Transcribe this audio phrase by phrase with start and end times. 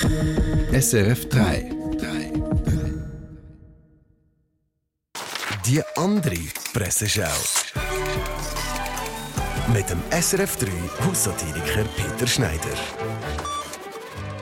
[0.00, 1.70] SRF 3.
[5.66, 6.36] Die andere
[6.72, 7.24] Presseschau.
[9.72, 10.68] Mit dem SRF 3
[11.04, 12.58] Haussatiriker Peter Schneider.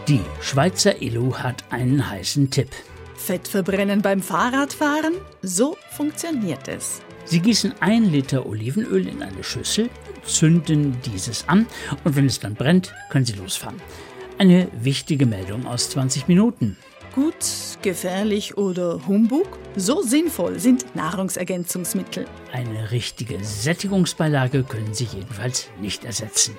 [0.06, 2.70] Die Schweizer Illu hat einen heißen Tipp.
[3.16, 5.14] Fett verbrennen beim Fahrradfahren?
[5.42, 7.00] So funktioniert es.
[7.24, 9.90] Sie gießen ein Liter Olivenöl in eine Schüssel,
[10.24, 11.66] zünden dieses an
[12.04, 13.80] und wenn es dann brennt, können Sie losfahren.
[14.40, 16.78] Eine wichtige Meldung aus 20 Minuten.
[17.14, 17.34] Gut,
[17.82, 19.58] gefährlich oder Humbug?
[19.76, 22.24] So sinnvoll sind Nahrungsergänzungsmittel.
[22.50, 26.56] Eine richtige Sättigungsbeilage können sie jedenfalls nicht ersetzen.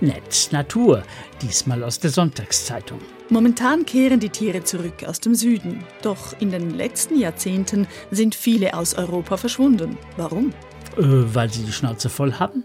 [0.00, 1.04] Netz Natur,
[1.40, 2.98] diesmal aus der Sonntagszeitung.
[3.28, 5.84] Momentan kehren die Tiere zurück aus dem Süden.
[6.02, 9.96] Doch in den letzten Jahrzehnten sind viele aus Europa verschwunden.
[10.16, 10.52] Warum?
[10.96, 12.64] Äh, weil sie die Schnauze voll haben?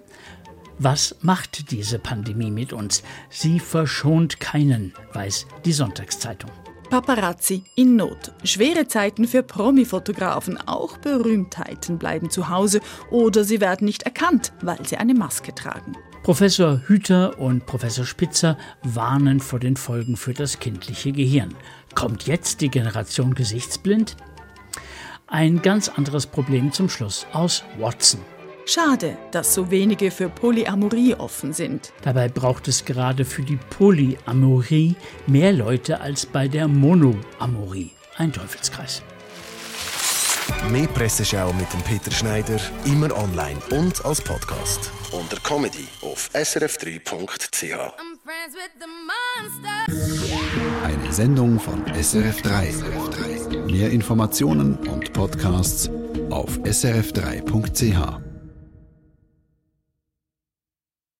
[0.84, 3.04] Was macht diese Pandemie mit uns?
[3.30, 6.50] Sie verschont keinen, weiß die Sonntagszeitung.
[6.90, 8.32] Paparazzi in Not.
[8.44, 10.58] Schwere Zeiten für Promi-Fotografen.
[10.58, 15.96] Auch Berühmtheiten bleiben zu Hause oder sie werden nicht erkannt, weil sie eine Maske tragen.
[16.24, 21.54] Professor Hüter und Professor Spitzer warnen vor den Folgen für das kindliche Gehirn.
[21.94, 24.18] Kommt jetzt die Generation gesichtsblind?
[25.28, 28.22] Ein ganz anderes Problem zum Schluss aus Watson.
[28.74, 31.92] Schade, dass so wenige für Polyamorie offen sind.
[32.04, 34.96] Dabei braucht es gerade für die Polyamorie
[35.28, 37.92] mehr Leute als bei der Monoamorie.
[38.16, 39.02] Ein Teufelskreis.
[40.70, 44.90] Mehr Presseschau mit dem Peter Schneider, immer online und als Podcast.
[45.12, 47.76] Unter Comedy auf srf3.ch.
[50.86, 52.74] Eine Sendung von SRF 3.
[53.70, 55.90] Mehr Informationen und Podcasts
[56.30, 58.31] auf srf3.ch.